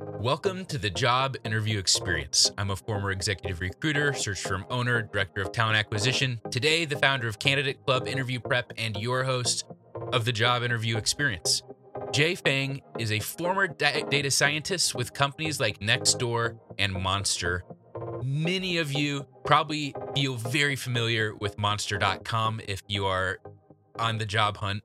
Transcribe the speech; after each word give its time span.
Welcome 0.00 0.64
to 0.66 0.78
the 0.78 0.90
Job 0.90 1.36
Interview 1.42 1.80
Experience. 1.80 2.52
I'm 2.56 2.70
a 2.70 2.76
former 2.76 3.10
executive 3.10 3.60
recruiter, 3.60 4.12
search 4.12 4.40
firm 4.40 4.64
owner, 4.70 5.02
director 5.02 5.42
of 5.42 5.50
talent 5.50 5.76
acquisition. 5.76 6.40
Today, 6.52 6.84
the 6.84 6.96
founder 6.96 7.26
of 7.26 7.40
Candidate 7.40 7.84
Club 7.84 8.06
Interview 8.06 8.38
Prep 8.38 8.72
and 8.78 8.96
your 8.96 9.24
host 9.24 9.64
of 10.12 10.24
the 10.24 10.30
Job 10.30 10.62
Interview 10.62 10.96
Experience. 10.96 11.62
Jay 12.12 12.36
Feng 12.36 12.80
is 12.98 13.10
a 13.10 13.18
former 13.18 13.66
data 13.66 14.30
scientist 14.30 14.94
with 14.94 15.12
companies 15.12 15.58
like 15.58 15.80
Nextdoor 15.80 16.56
and 16.78 16.92
Monster. 16.92 17.64
Many 18.22 18.78
of 18.78 18.92
you 18.92 19.26
probably 19.44 19.96
feel 20.14 20.36
very 20.36 20.76
familiar 20.76 21.34
with 21.34 21.58
Monster.com 21.58 22.60
if 22.68 22.82
you 22.86 23.04
are 23.06 23.40
on 23.98 24.18
the 24.18 24.26
job 24.26 24.58
hunt. 24.58 24.84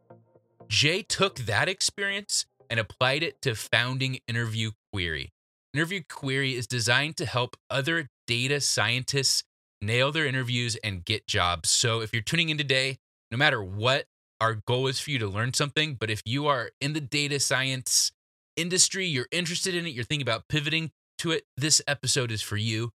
Jay 0.67 1.03
took 1.03 1.35
that 1.41 1.69
experience 1.69 2.47
and 2.69 2.79
applied 2.79 3.23
it 3.23 3.41
to 3.41 3.55
founding 3.55 4.19
Interview 4.27 4.71
Query. 4.91 5.29
Interview 5.73 6.01
Query 6.07 6.55
is 6.55 6.67
designed 6.67 7.17
to 7.17 7.25
help 7.25 7.57
other 7.69 8.09
data 8.27 8.61
scientists 8.61 9.43
nail 9.81 10.11
their 10.11 10.25
interviews 10.25 10.77
and 10.83 11.03
get 11.03 11.27
jobs. 11.27 11.69
So 11.69 12.01
if 12.01 12.13
you're 12.13 12.21
tuning 12.21 12.49
in 12.49 12.57
today, 12.57 12.97
no 13.31 13.37
matter 13.37 13.63
what, 13.63 14.05
our 14.39 14.55
goal 14.67 14.87
is 14.87 14.99
for 14.99 15.11
you 15.11 15.19
to 15.19 15.27
learn 15.27 15.53
something. 15.53 15.95
But 15.95 16.09
if 16.09 16.21
you 16.25 16.47
are 16.47 16.71
in 16.79 16.93
the 16.93 17.01
data 17.01 17.39
science 17.39 18.11
industry, 18.55 19.05
you're 19.05 19.27
interested 19.31 19.73
in 19.73 19.85
it, 19.87 19.93
you're 19.93 20.03
thinking 20.03 20.27
about 20.27 20.47
pivoting 20.47 20.91
to 21.19 21.31
it, 21.31 21.45
this 21.57 21.81
episode 21.87 22.31
is 22.31 22.41
for 22.41 22.57
you. 22.57 22.91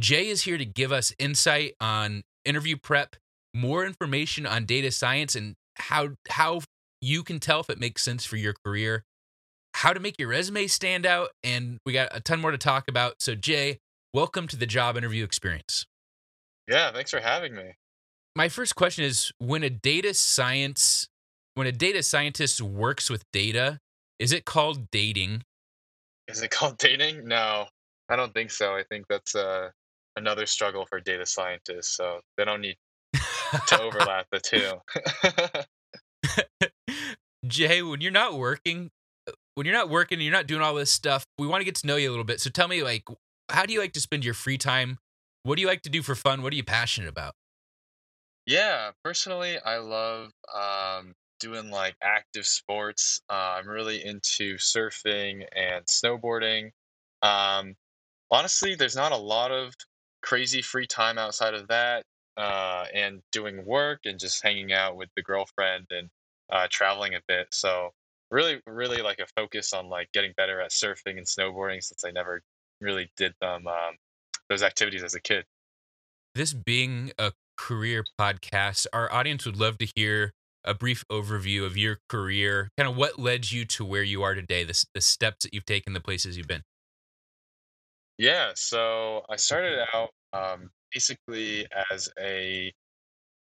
Jay 0.00 0.28
is 0.28 0.42
here 0.42 0.58
to 0.58 0.64
give 0.64 0.92
us 0.92 1.12
insight 1.18 1.74
on 1.80 2.22
interview 2.44 2.76
prep, 2.76 3.16
more 3.54 3.84
information 3.84 4.46
on 4.46 4.64
data 4.64 4.90
science 4.90 5.34
and 5.34 5.56
how 5.76 6.10
how 6.28 6.60
you 7.00 7.22
can 7.22 7.40
tell 7.40 7.60
if 7.60 7.70
it 7.70 7.80
makes 7.80 8.02
sense 8.02 8.24
for 8.24 8.36
your 8.36 8.54
career 8.64 9.04
how 9.74 9.92
to 9.92 10.00
make 10.00 10.18
your 10.18 10.28
resume 10.28 10.66
stand 10.66 11.06
out, 11.06 11.30
and 11.42 11.78
we 11.86 11.92
got 11.92 12.08
a 12.12 12.20
ton 12.20 12.40
more 12.40 12.50
to 12.50 12.58
talk 12.58 12.88
about. 12.88 13.22
So, 13.22 13.34
Jay, 13.34 13.78
welcome 14.12 14.46
to 14.48 14.56
the 14.56 14.66
job 14.66 14.96
interview 14.96 15.24
experience. 15.24 15.86
Yeah, 16.68 16.92
thanks 16.92 17.10
for 17.10 17.20
having 17.20 17.54
me. 17.54 17.74
My 18.36 18.48
first 18.48 18.76
question 18.76 19.04
is 19.04 19.32
when 19.38 19.62
a 19.62 19.70
data 19.70 20.14
science 20.14 21.08
when 21.54 21.66
a 21.66 21.72
data 21.72 22.02
scientist 22.02 22.62
works 22.62 23.10
with 23.10 23.24
data, 23.32 23.80
is 24.18 24.32
it 24.32 24.44
called 24.44 24.90
dating? 24.90 25.42
Is 26.28 26.42
it 26.42 26.50
called 26.50 26.78
dating? 26.78 27.26
No, 27.26 27.66
I 28.08 28.16
don't 28.16 28.32
think 28.32 28.50
so. 28.50 28.74
I 28.74 28.84
think 28.88 29.06
that's 29.08 29.34
uh, 29.34 29.70
another 30.16 30.46
struggle 30.46 30.86
for 30.86 31.00
data 31.00 31.26
scientists. 31.26 31.96
So 31.96 32.20
they 32.36 32.44
don't 32.44 32.60
need 32.60 32.76
to 33.66 33.80
overlap 33.80 34.26
the 34.30 34.40
two. 34.40 34.72
Jay, 37.46 37.82
when 37.82 38.00
you're 38.00 38.12
not 38.12 38.38
working, 38.38 38.90
when 39.60 39.66
you're 39.66 39.76
not 39.76 39.90
working 39.90 40.18
you're 40.22 40.32
not 40.32 40.46
doing 40.46 40.62
all 40.62 40.72
this 40.72 40.90
stuff, 40.90 41.26
we 41.38 41.46
want 41.46 41.60
to 41.60 41.66
get 41.66 41.74
to 41.74 41.86
know 41.86 41.96
you 41.96 42.08
a 42.08 42.12
little 42.12 42.24
bit. 42.24 42.40
So 42.40 42.48
tell 42.48 42.66
me, 42.66 42.82
like, 42.82 43.04
how 43.50 43.66
do 43.66 43.74
you 43.74 43.78
like 43.78 43.92
to 43.92 44.00
spend 44.00 44.24
your 44.24 44.32
free 44.32 44.56
time? 44.56 44.96
What 45.42 45.56
do 45.56 45.60
you 45.60 45.68
like 45.68 45.82
to 45.82 45.90
do 45.90 46.00
for 46.00 46.14
fun? 46.14 46.40
What 46.40 46.54
are 46.54 46.56
you 46.56 46.64
passionate 46.64 47.10
about? 47.10 47.34
Yeah, 48.46 48.92
personally, 49.04 49.58
I 49.58 49.76
love 49.76 50.30
um, 50.58 51.12
doing 51.40 51.70
like 51.70 51.94
active 52.02 52.46
sports. 52.46 53.20
Uh, 53.28 53.58
I'm 53.58 53.68
really 53.68 54.02
into 54.02 54.56
surfing 54.56 55.44
and 55.54 55.84
snowboarding. 55.84 56.70
Um, 57.20 57.74
honestly, 58.30 58.76
there's 58.76 58.96
not 58.96 59.12
a 59.12 59.18
lot 59.18 59.50
of 59.50 59.74
crazy 60.22 60.62
free 60.62 60.86
time 60.86 61.18
outside 61.18 61.52
of 61.52 61.68
that, 61.68 62.04
uh, 62.38 62.86
and 62.94 63.20
doing 63.30 63.66
work 63.66 64.00
and 64.06 64.18
just 64.18 64.42
hanging 64.42 64.72
out 64.72 64.96
with 64.96 65.10
the 65.16 65.22
girlfriend 65.22 65.84
and 65.90 66.08
uh, 66.50 66.66
traveling 66.70 67.14
a 67.14 67.20
bit. 67.28 67.48
So 67.52 67.90
really 68.30 68.60
really 68.66 69.02
like 69.02 69.18
a 69.18 69.26
focus 69.36 69.72
on 69.72 69.88
like 69.88 70.10
getting 70.12 70.32
better 70.36 70.60
at 70.60 70.70
surfing 70.70 71.18
and 71.18 71.26
snowboarding 71.26 71.82
since 71.82 72.04
I 72.04 72.10
never 72.10 72.42
really 72.80 73.10
did 73.16 73.34
them 73.40 73.66
um, 73.66 73.96
those 74.48 74.62
activities 74.62 75.02
as 75.02 75.14
a 75.14 75.20
kid. 75.20 75.44
This 76.34 76.52
being 76.52 77.12
a 77.18 77.32
career 77.56 78.04
podcast, 78.18 78.86
our 78.92 79.12
audience 79.12 79.44
would 79.46 79.56
love 79.56 79.78
to 79.78 79.88
hear 79.94 80.32
a 80.64 80.74
brief 80.74 81.04
overview 81.10 81.64
of 81.64 81.76
your 81.76 81.98
career, 82.08 82.70
kind 82.76 82.88
of 82.88 82.96
what 82.96 83.18
led 83.18 83.50
you 83.50 83.64
to 83.64 83.84
where 83.84 84.02
you 84.02 84.22
are 84.22 84.34
today, 84.34 84.64
the, 84.64 84.84
the 84.94 85.00
steps 85.00 85.44
that 85.44 85.54
you've 85.54 85.64
taken, 85.64 85.92
the 85.92 86.00
places 86.00 86.36
you've 86.36 86.46
been. 86.46 86.62
Yeah, 88.18 88.52
so 88.54 89.22
I 89.30 89.36
started 89.36 89.78
out 89.94 90.10
um, 90.32 90.70
basically 90.92 91.66
as 91.90 92.10
a 92.20 92.72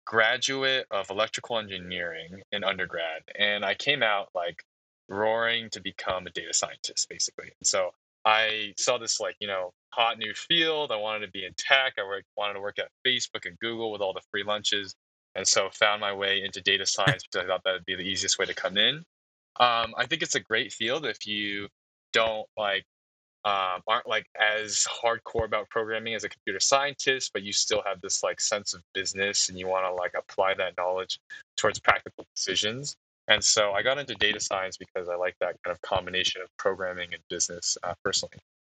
graduate 0.05 0.85
of 0.89 1.09
electrical 1.09 1.59
engineering 1.59 2.41
in 2.51 2.63
undergrad, 2.63 3.21
and 3.37 3.63
I 3.63 3.75
came 3.75 4.01
out 4.01 4.29
like 4.33 4.63
roaring 5.09 5.69
to 5.71 5.81
become 5.81 6.27
a 6.27 6.29
data 6.31 6.53
scientist, 6.53 7.07
basically. 7.09 7.51
And 7.59 7.67
so 7.67 7.91
I 8.25 8.73
saw 8.77 8.97
this 8.97 9.19
like, 9.19 9.35
you 9.39 9.47
know, 9.47 9.71
hot 9.89 10.17
new 10.17 10.33
field. 10.33 10.91
I 10.91 10.97
wanted 10.97 11.25
to 11.25 11.31
be 11.31 11.45
in 11.45 11.53
tech. 11.57 11.93
I 11.97 12.21
wanted 12.37 12.53
to 12.53 12.61
work 12.61 12.79
at 12.79 12.89
Facebook 13.05 13.45
and 13.45 13.57
Google 13.59 13.91
with 13.91 14.01
all 14.01 14.13
the 14.13 14.21
free 14.31 14.43
lunches. 14.43 14.95
And 15.35 15.47
so 15.47 15.69
found 15.71 15.99
my 16.01 16.13
way 16.13 16.43
into 16.43 16.61
data 16.61 16.85
science 16.85 17.23
because 17.23 17.45
I 17.45 17.47
thought 17.47 17.61
that 17.65 17.73
would 17.73 17.85
be 17.85 17.95
the 17.95 18.03
easiest 18.03 18.37
way 18.37 18.45
to 18.45 18.53
come 18.53 18.77
in. 18.77 18.97
Um, 19.59 19.93
I 19.97 20.05
think 20.07 20.21
it's 20.21 20.35
a 20.35 20.39
great 20.39 20.71
field 20.71 21.05
if 21.05 21.27
you 21.27 21.67
don't 22.13 22.47
like 22.57 22.85
um, 23.45 23.81
aren't 23.87 24.07
like 24.07 24.25
as 24.39 24.87
hardcore 25.03 25.45
about 25.45 25.69
programming 25.69 26.13
as 26.13 26.23
a 26.23 26.29
computer 26.29 26.61
scientist, 26.61 27.31
but 27.33 27.43
you 27.43 27.51
still 27.51 27.83
have 27.85 27.99
this 27.99 28.23
like 28.23 28.39
sense 28.39 28.73
of 28.73 28.81
business 28.93 29.49
and 29.49 29.59
you 29.59 29.67
want 29.67 29.85
to 29.85 29.93
like 29.93 30.13
apply 30.17 30.53
that 30.55 30.77
knowledge 30.77 31.19
towards 31.57 31.79
practical 31.79 32.25
decisions. 32.35 32.95
And 33.27 33.43
so 33.43 33.71
I 33.71 33.81
got 33.81 33.97
into 33.97 34.15
data 34.15 34.39
science 34.39 34.77
because 34.77 35.07
I 35.07 35.15
like 35.15 35.35
that 35.39 35.55
kind 35.63 35.73
of 35.73 35.81
combination 35.81 36.41
of 36.41 36.49
programming 36.57 37.13
and 37.13 37.23
business 37.29 37.77
uh, 37.83 37.93
personally. 38.03 38.37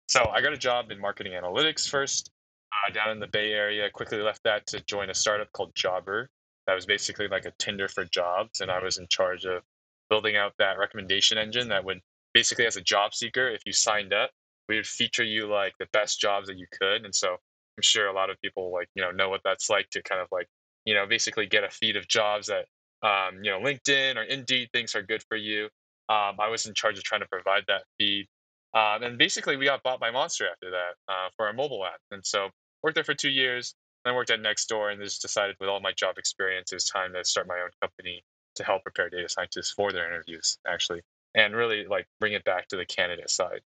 So 0.07 0.29
I 0.33 0.41
got 0.41 0.53
a 0.53 0.57
job 0.57 0.91
in 0.91 0.99
marketing 0.99 1.33
analytics 1.33 1.87
first 1.87 2.29
uh, 2.73 2.91
down 2.93 3.11
in 3.11 3.19
the 3.19 3.27
Bay 3.27 3.53
Area. 3.53 3.89
Quickly 3.89 4.19
left 4.19 4.41
that 4.43 4.67
to 4.67 4.81
join 4.81 5.09
a 5.09 5.13
startup 5.13 5.51
called 5.53 5.73
Jobr. 5.75 6.27
That 6.67 6.73
was 6.73 6.85
basically 6.85 7.27
like 7.27 7.45
a 7.45 7.53
Tinder 7.57 7.87
for 7.87 8.05
jobs. 8.05 8.59
And 8.59 8.69
I 8.69 8.83
was 8.83 8.97
in 8.97 9.07
charge 9.09 9.45
of 9.45 9.63
building 10.09 10.35
out 10.35 10.53
that 10.59 10.77
recommendation 10.77 11.37
engine 11.37 11.69
that 11.69 11.83
would 11.83 12.01
basically, 12.33 12.65
as 12.65 12.75
a 12.75 12.81
job 12.81 13.13
seeker, 13.13 13.47
if 13.47 13.61
you 13.65 13.71
signed 13.71 14.13
up, 14.13 14.29
we 14.67 14.75
would 14.75 14.87
feature 14.87 15.23
you 15.23 15.47
like 15.47 15.73
the 15.79 15.87
best 15.93 16.19
jobs 16.19 16.47
that 16.47 16.57
you 16.57 16.67
could. 16.79 17.05
And 17.05 17.15
so 17.15 17.31
I'm 17.31 17.81
sure 17.81 18.07
a 18.07 18.13
lot 18.13 18.29
of 18.29 18.39
people 18.41 18.71
like, 18.73 18.89
you 18.95 19.01
know, 19.01 19.11
know 19.11 19.29
what 19.29 19.41
that's 19.43 19.69
like 19.69 19.89
to 19.91 20.01
kind 20.03 20.21
of 20.21 20.27
like, 20.31 20.47
you 20.85 20.93
know, 20.93 21.05
basically 21.05 21.45
get 21.45 21.63
a 21.63 21.69
feed 21.69 21.95
of 21.95 22.07
jobs 22.07 22.47
that 22.47 22.65
um, 23.03 23.43
you 23.43 23.51
know, 23.51 23.59
LinkedIn 23.59 24.15
or 24.15 24.23
Indeed 24.23 24.69
thinks 24.73 24.95
are 24.95 25.03
good 25.03 25.23
for 25.27 25.37
you. 25.37 25.65
Um, 26.09 26.37
I 26.39 26.49
was 26.49 26.65
in 26.65 26.73
charge 26.73 26.97
of 26.97 27.03
trying 27.03 27.21
to 27.21 27.27
provide 27.27 27.63
that 27.67 27.83
feed. 27.97 28.27
Um, 28.73 29.03
and 29.03 29.17
basically, 29.17 29.55
we 29.55 29.65
got 29.65 29.83
bought 29.83 29.99
by 29.99 30.09
Monster 30.09 30.47
after 30.49 30.71
that 30.71 30.95
uh, 31.07 31.29
for 31.35 31.45
our 31.45 31.53
mobile 31.53 31.85
app. 31.85 31.99
And 32.11 32.25
so 32.25 32.49
worked 32.81 32.95
there 32.95 33.03
for 33.03 33.13
two 33.13 33.29
years. 33.29 33.75
Then 34.03 34.15
worked 34.15 34.31
at 34.31 34.41
Nextdoor, 34.41 34.91
and 34.91 35.01
just 35.01 35.21
decided 35.21 35.55
with 35.61 35.69
all 35.69 35.79
my 35.79 35.93
job 35.93 36.17
experience, 36.17 36.71
time 36.91 37.13
to 37.13 37.23
start 37.23 37.47
my 37.47 37.59
own 37.59 37.69
company 37.81 38.23
to 38.55 38.63
help 38.63 38.83
prepare 38.83 39.09
data 39.09 39.29
scientists 39.29 39.71
for 39.71 39.93
their 39.93 40.07
interviews, 40.07 40.57
actually, 40.67 41.01
and 41.35 41.55
really 41.55 41.85
like 41.85 42.05
bring 42.19 42.33
it 42.33 42.43
back 42.43 42.67
to 42.67 42.75
the 42.75 42.85
candidate 42.85 43.29
side. 43.29 43.61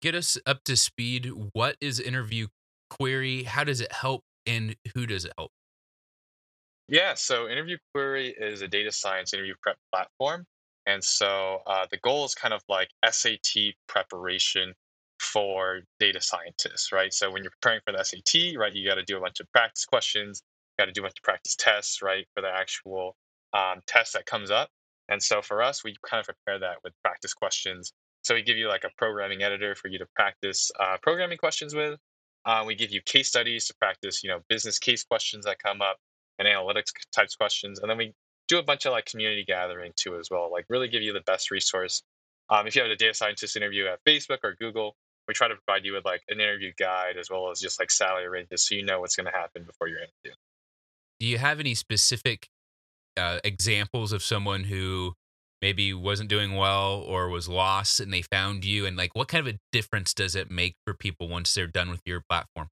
Get 0.00 0.14
us 0.14 0.38
up 0.46 0.64
to 0.64 0.76
speed. 0.76 1.30
What 1.52 1.76
is 1.80 2.00
Interview 2.00 2.46
Query? 2.88 3.42
How 3.42 3.64
does 3.64 3.82
it 3.82 3.92
help, 3.92 4.22
and 4.46 4.76
who 4.94 5.06
does 5.06 5.26
it 5.26 5.32
help? 5.36 5.52
Yeah, 6.90 7.14
so 7.16 7.48
Interview 7.48 7.78
Query 7.94 8.36
is 8.38 8.62
a 8.62 8.68
data 8.68 8.92
science 8.92 9.34
interview 9.34 9.56
prep 9.62 9.78
platform. 9.92 10.46
And 10.86 11.04
so 11.04 11.60
uh, 11.66 11.86
the 11.90 11.98
goal 11.98 12.26
is 12.26 12.36
kind 12.36 12.54
of 12.54 12.62
like 12.70 12.90
SAT 13.10 13.74
preparation 13.88 14.74
for 15.20 15.82
data 16.00 16.22
scientists, 16.22 16.92
right? 16.92 17.12
So 17.14 17.32
when 17.32 17.42
you're 17.42 17.52
preparing 17.62 17.80
for 17.86 17.92
the 17.92 18.04
SAT, 18.04 18.58
right, 18.58 18.74
you 18.74 18.88
got 18.88 18.96
to 18.96 19.04
do 19.04 19.18
a 19.18 19.20
bunch 19.22 19.40
of 19.40 19.52
practice 19.52 19.86
questions, 19.86 20.44
got 20.78 20.86
to 20.86 20.92
do 20.92 21.02
a 21.02 21.04
bunch 21.04 21.18
of 21.18 21.24
practice 21.24 21.56
tests, 21.56 22.02
right, 22.02 22.26
for 22.36 22.42
the 22.42 22.50
actual 22.54 23.16
um, 23.54 23.80
test 23.88 24.14
that 24.14 24.26
comes 24.28 24.52
up. 24.52 24.70
And 25.10 25.22
so 25.22 25.42
for 25.42 25.64
us, 25.64 25.84
we 25.84 25.96
kind 26.08 26.20
of 26.20 26.26
prepare 26.26 26.60
that 26.60 26.78
with 26.84 26.94
practice 27.04 27.34
questions. 27.34 27.94
So 28.22 28.36
we 28.36 28.44
give 28.44 28.58
you 28.58 28.68
like 28.68 28.84
a 28.84 28.90
programming 28.98 29.42
editor 29.42 29.74
for 29.74 29.88
you 29.88 29.98
to 30.00 30.06
practice 30.16 30.70
uh, 30.80 30.98
programming 31.02 31.38
questions 31.40 31.74
with. 31.74 31.98
Uh, 32.46 32.64
we 32.68 32.76
give 32.76 32.92
you 32.92 33.02
case 33.06 33.28
studies 33.28 33.66
to 33.68 33.74
practice, 33.80 34.22
you 34.24 34.30
know, 34.30 34.40
business 34.50 34.78
case 34.78 35.04
questions 35.04 35.46
that 35.46 35.58
come 35.64 35.82
up 35.82 35.96
and 36.40 36.48
analytics 36.48 36.90
types 37.14 37.36
questions. 37.36 37.78
And 37.78 37.88
then 37.88 37.98
we 37.98 38.14
do 38.48 38.58
a 38.58 38.62
bunch 38.62 38.86
of 38.86 38.92
like 38.92 39.04
community 39.04 39.44
gathering 39.46 39.92
too 39.94 40.18
as 40.18 40.28
well. 40.30 40.50
Like 40.50 40.64
really 40.68 40.88
give 40.88 41.02
you 41.02 41.12
the 41.12 41.20
best 41.20 41.52
resource. 41.52 42.02
Um, 42.48 42.66
if 42.66 42.74
you 42.74 42.82
have 42.82 42.90
a 42.90 42.96
data 42.96 43.14
scientist 43.14 43.56
interview 43.56 43.86
at 43.86 44.00
Facebook 44.04 44.38
or 44.42 44.56
Google, 44.58 44.96
we 45.28 45.34
try 45.34 45.46
to 45.46 45.54
provide 45.54 45.84
you 45.84 45.92
with 45.92 46.04
like 46.04 46.22
an 46.28 46.40
interview 46.40 46.72
guide 46.76 47.16
as 47.16 47.30
well 47.30 47.50
as 47.50 47.60
just 47.60 47.78
like 47.78 47.90
salary 47.90 48.28
ranges 48.28 48.66
so 48.66 48.74
you 48.74 48.84
know 48.84 48.98
what's 48.98 49.14
going 49.14 49.26
to 49.26 49.38
happen 49.38 49.62
before 49.62 49.86
your 49.86 49.98
interview. 49.98 50.34
Do 51.20 51.26
you 51.26 51.38
have 51.38 51.60
any 51.60 51.74
specific 51.74 52.48
uh, 53.16 53.38
examples 53.44 54.12
of 54.12 54.22
someone 54.22 54.64
who 54.64 55.12
maybe 55.60 55.92
wasn't 55.92 56.30
doing 56.30 56.56
well 56.56 57.04
or 57.06 57.28
was 57.28 57.48
lost 57.48 58.00
and 58.00 58.12
they 58.12 58.22
found 58.22 58.64
you 58.64 58.86
and 58.86 58.96
like 58.96 59.14
what 59.14 59.28
kind 59.28 59.46
of 59.46 59.54
a 59.54 59.58
difference 59.72 60.14
does 60.14 60.34
it 60.34 60.50
make 60.50 60.74
for 60.86 60.94
people 60.94 61.28
once 61.28 61.52
they're 61.52 61.66
done 61.66 61.90
with 61.90 62.00
your 62.06 62.22
platform 62.30 62.68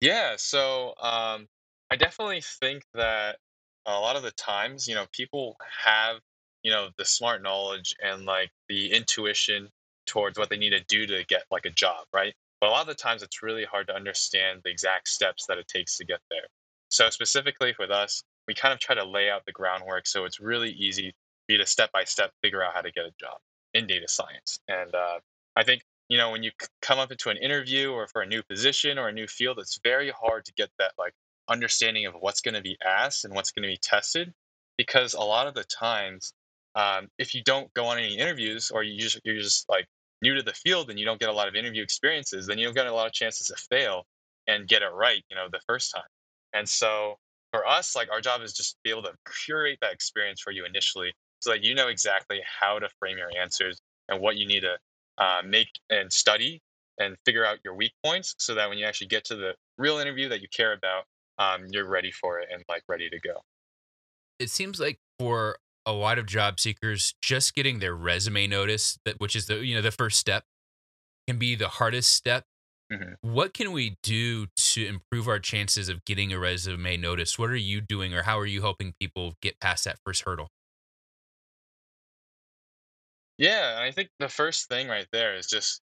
yeah 0.00 0.34
so 0.36 0.94
um, 1.02 1.48
i 1.90 1.96
definitely 1.96 2.40
think 2.40 2.84
that 2.94 3.38
a 3.86 3.92
lot 4.00 4.16
of 4.16 4.22
the 4.22 4.30
times 4.32 4.86
you 4.86 4.94
know 4.94 5.06
people 5.12 5.56
have 5.84 6.16
you 6.62 6.70
know 6.70 6.88
the 6.98 7.04
smart 7.04 7.42
knowledge 7.42 7.94
and 8.02 8.24
like 8.24 8.50
the 8.68 8.92
intuition 8.92 9.68
towards 10.06 10.38
what 10.38 10.50
they 10.50 10.56
need 10.56 10.70
to 10.70 10.84
do 10.88 11.06
to 11.06 11.24
get 11.28 11.44
like 11.50 11.66
a 11.66 11.70
job 11.70 12.06
right? 12.12 12.34
But 12.60 12.68
a 12.68 12.72
lot 12.72 12.82
of 12.82 12.88
the 12.88 12.94
times 12.94 13.22
it's 13.22 13.42
really 13.42 13.64
hard 13.64 13.86
to 13.86 13.94
understand 13.94 14.60
the 14.64 14.70
exact 14.70 15.08
steps 15.08 15.46
that 15.46 15.56
it 15.56 15.66
takes 15.66 15.96
to 15.96 16.04
get 16.04 16.20
there. 16.30 16.46
So 16.90 17.08
specifically 17.10 17.74
with 17.78 17.90
us 17.90 18.22
we 18.48 18.54
kind 18.54 18.72
of 18.74 18.80
try 18.80 18.94
to 18.96 19.04
lay 19.04 19.30
out 19.30 19.44
the 19.46 19.52
groundwork 19.52 20.06
so 20.06 20.24
it's 20.24 20.40
really 20.40 20.70
easy 20.72 21.14
for 21.46 21.52
you 21.52 21.58
to 21.58 21.66
step 21.66 21.90
by 21.92 22.04
step 22.04 22.32
figure 22.42 22.62
out 22.62 22.74
how 22.74 22.82
to 22.82 22.92
get 22.92 23.04
a 23.04 23.12
job 23.20 23.38
in 23.74 23.86
data 23.86 24.08
science. 24.08 24.60
And 24.68 24.94
uh, 24.94 25.18
i 25.56 25.64
think 25.64 25.82
you 26.08 26.18
know 26.18 26.30
when 26.30 26.42
you 26.42 26.50
come 26.82 26.98
up 26.98 27.10
into 27.12 27.30
an 27.30 27.36
interview 27.38 27.92
or 27.92 28.06
for 28.08 28.22
a 28.22 28.26
new 28.26 28.42
position 28.42 28.98
or 28.98 29.08
a 29.08 29.12
new 29.12 29.26
field 29.26 29.58
it's 29.58 29.78
very 29.82 30.10
hard 30.10 30.44
to 30.44 30.52
get 30.54 30.70
that 30.78 30.92
like 30.98 31.14
understanding 31.50 32.06
of 32.06 32.14
what's 32.20 32.40
going 32.40 32.54
to 32.54 32.62
be 32.62 32.76
asked 32.86 33.24
and 33.24 33.34
what's 33.34 33.50
going 33.50 33.62
to 33.62 33.68
be 33.68 33.78
tested 33.80 34.32
because 34.78 35.14
a 35.14 35.20
lot 35.20 35.46
of 35.46 35.54
the 35.54 35.64
times 35.64 36.32
um, 36.76 37.08
if 37.18 37.34
you 37.34 37.42
don't 37.42 37.72
go 37.74 37.86
on 37.86 37.98
any 37.98 38.16
interviews 38.16 38.70
or 38.70 38.82
you 38.82 38.98
just, 39.00 39.20
you're 39.24 39.40
just 39.40 39.68
like 39.68 39.86
new 40.22 40.34
to 40.34 40.42
the 40.42 40.52
field 40.52 40.90
and 40.90 40.98
you 40.98 41.04
don't 41.04 41.20
get 41.20 41.28
a 41.28 41.32
lot 41.32 41.48
of 41.48 41.54
interview 41.54 41.82
experiences 41.82 42.46
then 42.46 42.58
you 42.58 42.64
don't 42.64 42.74
get 42.74 42.86
a 42.86 42.94
lot 42.94 43.06
of 43.06 43.12
chances 43.12 43.48
to 43.48 43.56
fail 43.70 44.04
and 44.46 44.68
get 44.68 44.82
it 44.82 44.90
right 44.94 45.22
you 45.28 45.36
know 45.36 45.46
the 45.50 45.60
first 45.66 45.92
time. 45.94 46.04
And 46.52 46.68
so 46.68 47.16
for 47.52 47.66
us 47.66 47.96
like 47.96 48.10
our 48.10 48.20
job 48.20 48.42
is 48.42 48.52
just 48.52 48.72
to 48.72 48.76
be 48.84 48.90
able 48.90 49.02
to 49.02 49.12
curate 49.44 49.78
that 49.82 49.92
experience 49.92 50.40
for 50.40 50.52
you 50.52 50.64
initially 50.64 51.12
so 51.40 51.50
that 51.50 51.64
you 51.64 51.74
know 51.74 51.88
exactly 51.88 52.40
how 52.60 52.78
to 52.78 52.88
frame 52.98 53.18
your 53.18 53.30
answers 53.40 53.80
and 54.08 54.20
what 54.20 54.36
you 54.36 54.46
need 54.46 54.60
to 54.60 54.76
uh, 55.18 55.42
make 55.44 55.68
and 55.90 56.12
study 56.12 56.60
and 56.98 57.16
figure 57.24 57.44
out 57.44 57.58
your 57.64 57.74
weak 57.74 57.92
points 58.04 58.34
so 58.38 58.54
that 58.54 58.68
when 58.68 58.78
you 58.78 58.84
actually 58.84 59.06
get 59.06 59.24
to 59.24 59.36
the 59.36 59.54
real 59.78 59.98
interview 59.98 60.28
that 60.28 60.40
you 60.40 60.48
care 60.54 60.72
about 60.72 61.04
um, 61.40 61.66
you're 61.70 61.88
ready 61.88 62.12
for 62.12 62.38
it 62.38 62.48
and 62.52 62.62
like 62.68 62.82
ready 62.86 63.08
to 63.08 63.18
go. 63.18 63.42
It 64.38 64.50
seems 64.50 64.78
like 64.78 64.98
for 65.18 65.56
a 65.86 65.92
lot 65.92 66.18
of 66.18 66.26
job 66.26 66.60
seekers, 66.60 67.14
just 67.22 67.54
getting 67.54 67.78
their 67.78 67.94
resume 67.94 68.46
notice, 68.46 68.98
that 69.04 69.18
which 69.18 69.34
is 69.34 69.46
the 69.46 69.64
you 69.64 69.74
know 69.74 69.82
the 69.82 69.90
first 69.90 70.18
step, 70.18 70.44
can 71.26 71.38
be 71.38 71.54
the 71.56 71.68
hardest 71.68 72.12
step. 72.12 72.44
Mm-hmm. 72.92 73.14
What 73.22 73.54
can 73.54 73.72
we 73.72 73.96
do 74.02 74.46
to 74.56 74.86
improve 74.86 75.28
our 75.28 75.38
chances 75.38 75.88
of 75.88 76.04
getting 76.04 76.32
a 76.32 76.38
resume 76.38 76.96
notice? 76.96 77.38
What 77.38 77.50
are 77.50 77.56
you 77.56 77.80
doing, 77.80 78.14
or 78.14 78.22
how 78.22 78.38
are 78.38 78.46
you 78.46 78.60
helping 78.60 78.94
people 79.00 79.34
get 79.40 79.58
past 79.60 79.84
that 79.84 79.98
first 80.04 80.24
hurdle? 80.26 80.48
Yeah, 83.38 83.78
I 83.80 83.90
think 83.90 84.10
the 84.18 84.28
first 84.28 84.68
thing 84.68 84.88
right 84.88 85.06
there 85.12 85.34
is 85.34 85.46
just 85.46 85.80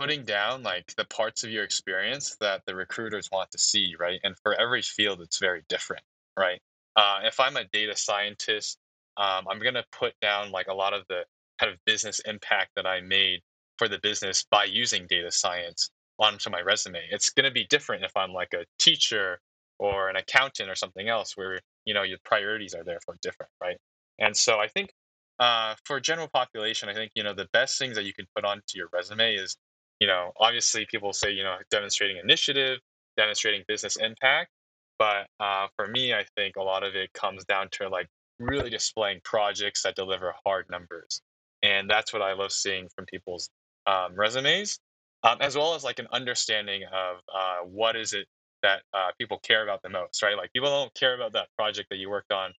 putting 0.00 0.24
down 0.24 0.62
like 0.62 0.94
the 0.96 1.04
parts 1.04 1.44
of 1.44 1.50
your 1.50 1.62
experience 1.62 2.34
that 2.40 2.62
the 2.66 2.74
recruiters 2.74 3.28
want 3.30 3.50
to 3.50 3.58
see, 3.58 3.94
right? 4.00 4.18
And 4.24 4.34
for 4.42 4.58
every 4.58 4.80
field, 4.80 5.20
it's 5.20 5.38
very 5.38 5.62
different, 5.68 6.02
right? 6.38 6.58
Uh, 6.96 7.18
if 7.24 7.38
I'm 7.38 7.58
a 7.58 7.64
data 7.64 7.94
scientist, 7.94 8.78
um, 9.18 9.46
I'm 9.50 9.58
going 9.58 9.74
to 9.74 9.84
put 9.92 10.14
down 10.22 10.52
like 10.52 10.68
a 10.68 10.74
lot 10.74 10.94
of 10.94 11.02
the 11.10 11.24
kind 11.60 11.70
of 11.70 11.78
business 11.84 12.18
impact 12.20 12.70
that 12.76 12.86
I 12.86 13.02
made 13.02 13.40
for 13.76 13.88
the 13.88 13.98
business 14.02 14.46
by 14.50 14.64
using 14.64 15.06
data 15.06 15.30
science 15.30 15.90
onto 16.18 16.48
my 16.48 16.62
resume. 16.62 17.00
It's 17.10 17.28
going 17.28 17.44
to 17.44 17.52
be 17.52 17.66
different 17.68 18.02
if 18.02 18.16
I'm 18.16 18.32
like 18.32 18.54
a 18.54 18.64
teacher 18.78 19.38
or 19.78 20.08
an 20.08 20.16
accountant 20.16 20.70
or 20.70 20.76
something 20.76 21.10
else 21.10 21.36
where, 21.36 21.60
you 21.84 21.92
know, 21.92 22.04
your 22.04 22.18
priorities 22.24 22.74
are 22.74 22.84
therefore 22.84 23.16
different, 23.20 23.52
right? 23.62 23.76
And 24.18 24.34
so 24.34 24.58
I 24.60 24.68
think 24.68 24.92
uh, 25.38 25.74
for 25.84 26.00
general 26.00 26.28
population, 26.32 26.88
I 26.88 26.94
think, 26.94 27.12
you 27.14 27.22
know, 27.22 27.34
the 27.34 27.48
best 27.52 27.78
things 27.78 27.96
that 27.96 28.04
you 28.04 28.14
can 28.14 28.26
put 28.34 28.46
onto 28.46 28.76
your 28.76 28.88
resume 28.94 29.34
is 29.34 29.56
you 30.00 30.08
know, 30.08 30.32
obviously 30.40 30.86
people 30.90 31.12
say, 31.12 31.32
you 31.32 31.44
know, 31.44 31.56
demonstrating 31.70 32.18
initiative, 32.22 32.78
demonstrating 33.16 33.64
business 33.68 33.96
impact. 33.96 34.50
But 34.98 35.28
uh, 35.40 35.68
for 35.76 35.88
me, 35.88 36.14
I 36.14 36.26
think 36.36 36.56
a 36.56 36.62
lot 36.62 36.84
of 36.84 36.96
it 36.96 37.12
comes 37.14 37.44
down 37.46 37.68
to 37.72 37.88
like 37.88 38.08
really 38.38 38.70
displaying 38.70 39.20
projects 39.24 39.82
that 39.84 39.96
deliver 39.96 40.34
hard 40.46 40.66
numbers. 40.70 41.22
And 41.62 41.90
that's 41.90 42.12
what 42.12 42.22
I 42.22 42.34
love 42.34 42.52
seeing 42.52 42.88
from 42.96 43.06
people's 43.06 43.50
um, 43.86 44.14
resumes, 44.16 44.78
um, 45.24 45.38
as 45.40 45.56
well 45.56 45.74
as 45.74 45.84
like 45.84 45.98
an 45.98 46.08
understanding 46.12 46.82
of 46.92 47.18
uh, 47.34 47.58
what 47.64 47.96
is 47.96 48.12
it 48.14 48.26
that 48.62 48.82
uh, 48.94 49.10
people 49.18 49.38
care 49.40 49.62
about 49.64 49.82
the 49.82 49.90
most, 49.90 50.22
right? 50.22 50.36
Like 50.36 50.52
people 50.52 50.70
don't 50.70 50.94
care 50.94 51.14
about 51.14 51.32
that 51.34 51.48
project 51.56 51.88
that 51.90 51.98
you 51.98 52.10
worked 52.10 52.32
on 52.32 52.52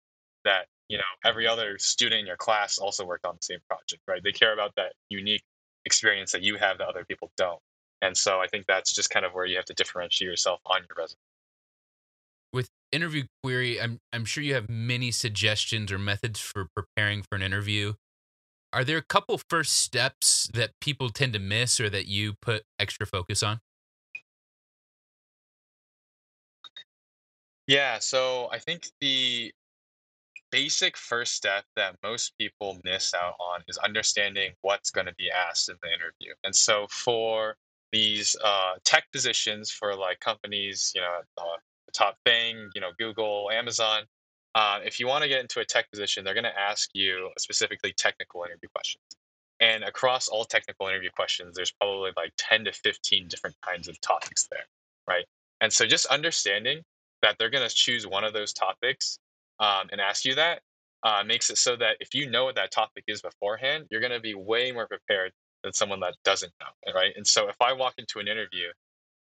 that, 0.45 0.67
you 0.89 0.97
know, 0.97 1.03
every 1.25 1.47
other 1.47 1.77
student 1.79 2.21
in 2.21 2.27
your 2.27 2.37
class 2.37 2.77
also 2.77 3.05
worked 3.05 3.25
on 3.25 3.35
the 3.35 3.43
same 3.43 3.59
project, 3.67 4.01
right? 4.07 4.21
They 4.23 4.31
care 4.31 4.53
about 4.53 4.73
that 4.77 4.93
unique 5.09 5.43
experience 5.85 6.31
that 6.31 6.41
you 6.41 6.57
have 6.57 6.77
that 6.77 6.87
other 6.87 7.05
people 7.05 7.31
don't. 7.37 7.59
And 8.01 8.17
so 8.17 8.39
I 8.39 8.47
think 8.47 8.65
that's 8.67 8.93
just 8.93 9.09
kind 9.09 9.25
of 9.25 9.33
where 9.33 9.45
you 9.45 9.55
have 9.57 9.65
to 9.65 9.73
differentiate 9.73 10.29
yourself 10.29 10.59
on 10.65 10.81
your 10.89 10.95
resume. 10.97 11.17
With 12.53 12.69
interview 12.91 13.25
query, 13.43 13.79
I'm 13.79 13.99
I'm 14.11 14.25
sure 14.25 14.43
you 14.43 14.55
have 14.55 14.69
many 14.69 15.11
suggestions 15.11 15.91
or 15.91 15.99
methods 15.99 16.39
for 16.39 16.67
preparing 16.75 17.23
for 17.23 17.35
an 17.35 17.41
interview. 17.41 17.93
Are 18.73 18.83
there 18.83 18.97
a 18.97 19.03
couple 19.03 19.39
first 19.49 19.73
steps 19.73 20.49
that 20.53 20.71
people 20.79 21.09
tend 21.09 21.33
to 21.33 21.39
miss 21.39 21.79
or 21.79 21.89
that 21.89 22.07
you 22.07 22.33
put 22.41 22.63
extra 22.79 23.05
focus 23.05 23.43
on? 23.43 23.59
Yeah, 27.67 27.99
so 27.99 28.49
I 28.51 28.59
think 28.59 28.89
the 28.99 29.53
basic 30.51 30.97
first 30.97 31.33
step 31.33 31.63
that 31.75 31.95
most 32.03 32.33
people 32.37 32.79
miss 32.83 33.13
out 33.13 33.35
on 33.39 33.61
is 33.67 33.77
understanding 33.79 34.51
what's 34.61 34.91
going 34.91 35.07
to 35.07 35.15
be 35.15 35.29
asked 35.31 35.69
in 35.69 35.75
the 35.81 35.89
interview. 35.89 36.33
And 36.43 36.55
so 36.55 36.87
for 36.89 37.55
these 37.91 38.35
uh, 38.43 38.73
tech 38.83 39.05
positions 39.11 39.71
for 39.71 39.95
like 39.95 40.19
companies, 40.19 40.91
you 40.95 41.01
know, 41.01 41.19
uh, 41.37 41.57
the 41.87 41.91
top 41.91 42.17
thing, 42.25 42.69
you 42.75 42.81
know, 42.81 42.91
Google, 42.97 43.49
Amazon, 43.51 44.03
uh, 44.55 44.79
if 44.83 44.99
you 44.99 45.07
want 45.07 45.23
to 45.23 45.29
get 45.29 45.39
into 45.39 45.59
a 45.59 45.65
tech 45.65 45.89
position, 45.91 46.23
they're 46.23 46.33
going 46.33 46.43
to 46.43 46.59
ask 46.59 46.89
you 46.93 47.29
specifically 47.37 47.93
technical 47.95 48.43
interview 48.43 48.69
questions. 48.73 49.03
And 49.59 49.83
across 49.83 50.27
all 50.27 50.43
technical 50.43 50.87
interview 50.87 51.09
questions, 51.15 51.55
there's 51.55 51.71
probably 51.71 52.11
like 52.17 52.33
10 52.37 52.65
to 52.65 52.73
15 52.73 53.27
different 53.27 53.55
kinds 53.61 53.87
of 53.87 53.99
topics 54.01 54.47
there, 54.51 54.65
right? 55.07 55.25
And 55.61 55.71
so 55.71 55.85
just 55.85 56.07
understanding 56.07 56.81
that 57.21 57.35
they're 57.37 57.51
going 57.51 57.67
to 57.67 57.73
choose 57.73 58.07
one 58.07 58.23
of 58.23 58.33
those 58.33 58.51
topics 58.53 59.19
um, 59.61 59.87
and 59.91 60.01
ask 60.01 60.25
you 60.25 60.35
that 60.35 60.61
uh, 61.03 61.23
makes 61.25 61.49
it 61.49 61.57
so 61.57 61.75
that 61.77 61.97
if 61.99 62.13
you 62.13 62.29
know 62.29 62.45
what 62.45 62.55
that 62.55 62.71
topic 62.71 63.03
is 63.07 63.21
beforehand, 63.21 63.85
you're 63.89 64.01
going 64.01 64.11
to 64.11 64.19
be 64.19 64.35
way 64.35 64.71
more 64.71 64.87
prepared 64.87 65.31
than 65.63 65.73
someone 65.73 65.99
that 66.01 66.15
doesn't 66.23 66.51
know, 66.59 66.93
right? 66.93 67.13
And 67.15 67.25
so 67.25 67.47
if 67.47 67.55
I 67.61 67.73
walk 67.73 67.93
into 67.97 68.19
an 68.19 68.27
interview 68.27 68.67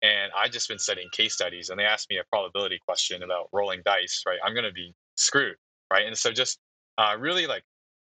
and 0.02 0.32
I've 0.36 0.50
just 0.50 0.68
been 0.68 0.78
studying 0.78 1.08
case 1.12 1.34
studies 1.34 1.68
and 1.68 1.78
they 1.78 1.84
ask 1.84 2.08
me 2.10 2.18
a 2.18 2.24
probability 2.30 2.78
question 2.86 3.22
about 3.22 3.48
rolling 3.52 3.82
dice, 3.84 4.22
right? 4.26 4.38
I'm 4.44 4.54
going 4.54 4.64
to 4.64 4.72
be 4.72 4.94
screwed, 5.16 5.56
right? 5.92 6.06
And 6.06 6.16
so 6.16 6.32
just 6.32 6.58
uh, 6.98 7.16
really 7.18 7.46
like 7.46 7.62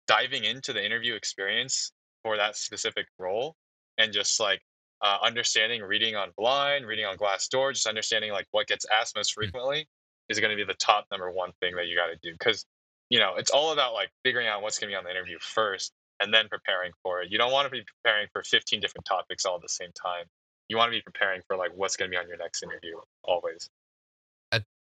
diving 0.07 0.43
into 0.43 0.73
the 0.73 0.83
interview 0.83 1.15
experience 1.15 1.91
for 2.23 2.37
that 2.37 2.55
specific 2.55 3.07
role 3.19 3.55
and 3.97 4.11
just 4.11 4.39
like 4.39 4.61
uh, 5.03 5.17
understanding 5.23 5.81
reading 5.81 6.15
on 6.15 6.29
blind 6.37 6.85
reading 6.85 7.05
on 7.05 7.17
glassdoor 7.17 7.73
just 7.73 7.85
understanding 7.85 8.31
like 8.31 8.47
what 8.51 8.65
gets 8.65 8.85
asked 8.99 9.15
most 9.15 9.33
hmm. 9.33 9.41
frequently 9.41 9.87
is 10.29 10.39
going 10.39 10.51
to 10.51 10.55
be 10.55 10.63
the 10.63 10.77
top 10.77 11.05
number 11.11 11.31
one 11.31 11.51
thing 11.59 11.75
that 11.75 11.87
you 11.87 11.95
got 11.95 12.07
to 12.07 12.17
do 12.21 12.33
because 12.33 12.65
you 13.09 13.19
know 13.19 13.35
it's 13.37 13.51
all 13.51 13.71
about 13.71 13.93
like 13.93 14.09
figuring 14.23 14.47
out 14.47 14.61
what's 14.61 14.79
going 14.79 14.89
to 14.89 14.93
be 14.93 14.97
on 14.97 15.03
the 15.03 15.11
interview 15.11 15.37
first 15.39 15.91
and 16.19 16.33
then 16.33 16.47
preparing 16.47 16.91
for 17.03 17.21
it. 17.21 17.31
You 17.31 17.37
don't 17.37 17.51
want 17.51 17.65
to 17.65 17.69
be 17.69 17.83
preparing 18.03 18.27
for 18.31 18.43
15 18.43 18.79
different 18.79 19.05
topics 19.05 19.45
all 19.45 19.55
at 19.55 19.61
the 19.61 19.69
same 19.69 19.91
time. 20.01 20.25
You 20.69 20.77
want 20.77 20.87
to 20.87 20.97
be 20.97 21.01
preparing 21.01 21.41
for 21.47 21.57
like 21.57 21.71
what's 21.75 21.95
going 21.95 22.09
to 22.09 22.15
be 22.15 22.17
on 22.17 22.27
your 22.27 22.37
next 22.37 22.63
interview 22.63 22.95
always. 23.23 23.69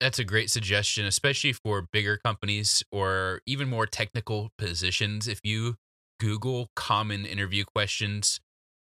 That's 0.01 0.19
a 0.19 0.25
great 0.25 0.51
suggestion 0.51 1.07
especially 1.07 1.55
for 1.55 1.87
bigger 1.93 2.19
companies 2.19 2.83
or 2.93 3.41
even 3.47 3.69
more 3.69 3.87
technical 3.87 4.51
positions. 4.59 5.27
If 5.27 5.41
you 5.43 5.77
google 6.21 6.69
common 6.77 7.25
interview 7.25 7.65
questions 7.65 8.41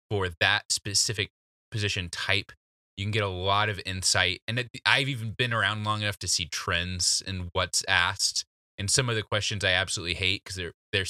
for 0.10 0.30
that 0.40 0.66
specific 0.70 1.32
position 1.72 2.10
type 2.10 2.52
you 2.98 3.06
can 3.06 3.12
get 3.12 3.24
a 3.24 3.28
lot 3.28 3.70
of 3.70 3.80
insight 3.86 4.42
and 4.48 4.60
it, 4.60 4.70
i've 4.86 5.10
even 5.10 5.32
been 5.38 5.54
around 5.54 5.84
long 5.84 6.02
enough 6.02 6.18
to 6.20 6.28
see 6.28 6.46
trends 6.46 7.22
in 7.26 7.50
what's 7.54 7.84
asked 7.88 8.46
and 8.78 8.90
some 8.90 9.10
of 9.10 9.16
the 9.16 9.24
questions 9.24 9.64
i 9.64 9.72
absolutely 9.72 10.16
hate 10.16 10.44
because 10.44 10.56
they're 10.56 10.74
they're 10.92 11.06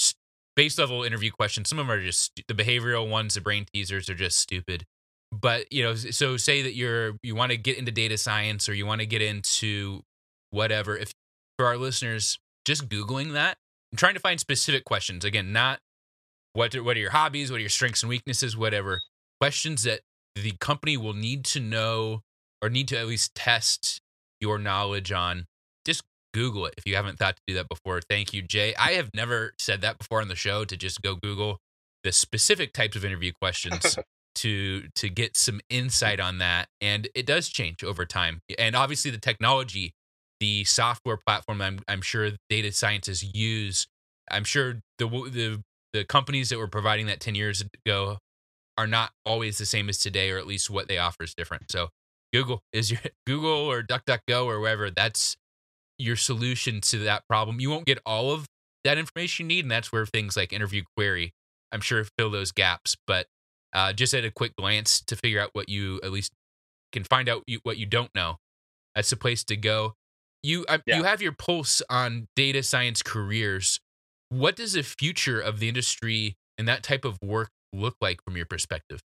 base 0.56 0.78
level 0.80 1.04
interview 1.04 1.32
questions 1.32 1.70
some 1.70 1.80
of 1.80 1.88
them 1.88 1.96
are 1.96 2.02
just 2.02 2.42
the 2.48 2.54
behavioral 2.54 3.10
ones 3.10 3.34
the 3.34 3.42
brain 3.42 3.66
teasers 3.74 4.10
are 4.10 4.16
just 4.16 4.40
stupid. 4.40 4.86
But 5.32 5.72
you 5.72 5.84
know 5.84 5.96
so 5.96 6.38
say 6.38 6.62
that 6.62 6.76
you're 6.76 7.14
you 7.22 7.36
want 7.36 7.52
to 7.52 7.58
get 7.58 7.78
into 7.78 7.92
data 7.92 8.18
science 8.18 8.70
or 8.70 8.74
you 8.74 8.86
want 8.86 9.02
to 9.02 9.08
get 9.08 9.22
into 9.22 10.02
whatever 10.52 10.98
if 10.98 11.12
for 11.58 11.66
our 11.66 11.78
listeners 11.78 12.40
just 12.64 12.88
googling 12.88 13.34
that 13.34 13.58
and 13.92 14.00
trying 14.00 14.14
to 14.14 14.20
find 14.20 14.40
specific 14.40 14.86
questions 14.86 15.26
again 15.26 15.52
not 15.52 15.80
what 16.54 16.74
what 16.76 16.96
are 16.96 17.00
your 17.00 17.12
hobbies 17.12 17.52
what 17.52 17.58
are 17.58 17.62
your 17.62 17.70
strengths 17.70 18.02
and 18.02 18.10
weaknesses 18.10 18.56
whatever 18.56 19.02
questions 19.42 19.84
that 19.84 20.00
the 20.36 20.54
company 20.60 20.98
will 20.98 21.14
need 21.14 21.46
to 21.46 21.60
know 21.60 22.22
or 22.62 22.70
need 22.70 22.88
to 22.90 22.98
at 22.98 23.08
least 23.08 23.36
test 23.36 24.02
your 24.40 24.58
knowledge 24.58 25.12
on 25.12 25.46
just 25.86 26.04
google 26.34 26.66
it 26.66 26.74
if 26.78 26.86
you 26.86 26.96
haven't 26.96 27.18
thought 27.18 27.36
to 27.36 27.42
do 27.48 27.54
that 27.54 27.70
before. 27.70 28.02
Thank 28.10 28.34
you 28.34 28.42
jay. 28.42 28.76
I 28.76 28.94
have 28.94 29.10
never 29.14 29.54
said 29.58 29.82
that 29.82 29.98
before 29.98 30.22
on 30.22 30.28
the 30.28 30.36
show 30.36 30.66
to 30.66 30.76
just 30.76 31.02
go 31.02 31.16
google 31.16 31.60
the 32.04 32.12
specific 32.12 32.74
types 32.74 32.96
of 32.96 33.06
interview 33.06 33.32
questions 33.40 33.98
to 34.36 34.84
to 34.96 35.10
get 35.10 35.38
some 35.38 35.62
insight 35.70 36.20
on 36.20 36.40
that 36.40 36.68
and 36.82 37.08
it 37.16 37.26
does 37.26 37.48
change 37.48 37.84
over 37.84 38.06
time. 38.06 38.42
And 38.60 38.76
obviously 38.76 39.12
the 39.12 39.18
technology 39.18 39.94
the 40.42 40.66
software 40.66 41.18
platform 41.18 41.62
i'm, 41.62 41.80
I'm 41.88 42.02
sure 42.02 42.32
data 42.50 42.72
scientists 42.72 43.24
use. 43.34 43.88
I'm 44.30 44.44
sure 44.44 44.82
the 44.98 45.08
the 45.08 45.64
the 45.94 46.04
companies 46.04 46.50
that 46.50 46.58
were 46.58 46.68
providing 46.68 47.06
that 47.06 47.22
10 47.22 47.36
years 47.36 47.64
ago 47.86 48.18
are 48.78 48.88
not 48.88 49.12
always 49.26 49.58
the 49.58 49.66
same 49.66 49.90
as 49.90 49.98
today 49.98 50.32
or 50.32 50.38
at 50.38 50.48
least 50.48 50.70
what 50.70 50.88
they 50.88 50.98
offer 50.98 51.24
is 51.24 51.34
different 51.34 51.72
so 51.72 51.90
google 52.34 52.62
is 52.74 52.92
your 52.92 53.00
google 53.28 53.50
or 53.50 53.82
duckduckgo 53.82 54.46
or 54.46 54.60
wherever 54.60 54.90
that's 54.90 55.38
your 55.98 56.16
solution 56.16 56.82
to 56.82 57.00
that 57.00 57.24
problem 57.28 57.60
you 57.60 57.70
won't 57.70 57.86
get 57.86 58.00
all 58.06 58.32
of 58.32 58.48
that 58.84 58.98
information 58.98 59.50
you 59.50 59.56
need 59.56 59.66
and 59.66 59.72
that's 59.72 59.92
where 59.92 60.06
things 60.06 60.36
like 60.36 60.52
interview 60.52 60.84
query 60.96 61.34
i'm 61.72 61.82
sure 61.82 62.06
fill 62.18 62.30
those 62.30 62.52
gaps 62.52 62.96
but 63.08 63.28
uh, 63.76 63.92
just 63.92 64.14
at 64.14 64.24
a 64.24 64.32
quick 64.32 64.56
glance 64.56 65.02
to 65.02 65.18
figure 65.18 65.40
out 65.40 65.50
what 65.52 65.68
you 65.68 66.00
at 66.02 66.12
least 66.12 66.32
can 66.94 67.04
find 67.04 67.28
out 67.28 67.44
you, 67.46 67.60
what 67.64 67.78
you 67.78 67.86
don't 67.86 68.10
know. 68.16 68.38
That's 68.96 69.10
the 69.10 69.18
place 69.18 69.44
to 69.46 69.58
go. 69.58 69.96
You 70.42 70.66
uh, 70.70 70.78
yeah. 70.86 70.98
you 70.98 71.04
have 71.04 71.22
your 71.22 71.34
pulse 71.34 71.82
on 71.90 72.28
data 72.36 72.64
science 72.64 73.04
careers. 73.04 73.80
What 74.30 74.56
does 74.56 74.74
the 74.74 74.84
future 74.84 75.42
of 75.42 75.60
the 75.60 75.68
industry 75.68 76.38
and 76.58 76.68
that 76.68 76.84
type 76.84 77.04
of 77.04 77.18
work 77.22 77.50
look 77.76 77.96
like 78.02 78.24
from 78.24 78.38
your 78.38 78.46
perspective? 78.46 79.02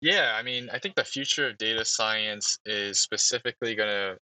Yeah, 0.00 0.34
I 0.36 0.42
mean, 0.42 0.68
I 0.72 0.78
think 0.78 0.96
the 0.96 1.04
future 1.04 1.48
of 1.48 1.58
data 1.58 1.84
science 1.84 2.58
is 2.64 3.00
specifically 3.00 3.74
going 3.74 3.88
to 3.88 4.18